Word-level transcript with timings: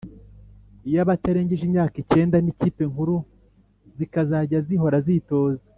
iy’Abatarengeje 0.87 1.63
imyaka 1.65 1.95
icyenda 2.03 2.37
n’Ikipe 2.41 2.83
Nkuru 2.91 3.15
zikazajya 3.97 4.59
zihora 4.67 4.97
zitoza 5.07 5.65